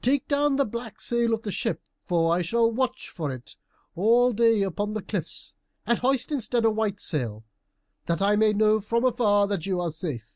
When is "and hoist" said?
5.84-6.30